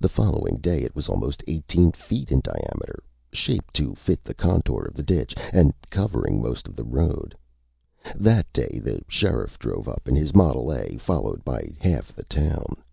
The 0.00 0.10
following 0.10 0.58
day 0.58 0.82
it 0.82 0.94
was 0.94 1.08
almost 1.08 1.42
eighteen 1.48 1.90
feet 1.92 2.30
in 2.30 2.40
diameter, 2.40 3.02
shaped 3.32 3.72
to 3.76 3.94
fit 3.94 4.22
the 4.22 4.34
contour 4.34 4.82
of 4.84 4.92
the 4.92 5.02
ditch, 5.02 5.34
and 5.50 5.72
covering 5.88 6.42
most 6.42 6.68
of 6.68 6.76
the 6.76 6.84
road. 6.84 7.34
That 8.14 8.52
day 8.52 8.80
the 8.84 9.00
sheriff 9.08 9.58
drove 9.58 9.88
up 9.88 10.06
in 10.08 10.14
his 10.14 10.34
model 10.34 10.74
A, 10.74 10.98
followed 10.98 11.42
by 11.42 11.72
half 11.80 12.12
the 12.14 12.24
town. 12.24 12.84